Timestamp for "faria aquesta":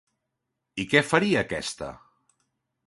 1.11-1.93